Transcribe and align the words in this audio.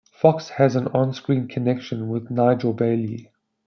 Fox 0.13 0.49
has 0.49 0.75
an 0.75 0.87
on-screen 0.95 1.47
connection 1.47 2.09
with 2.09 2.31
Nigel 2.31 2.73
Bailey. 2.73 3.29